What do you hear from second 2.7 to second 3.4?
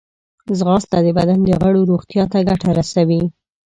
رسوي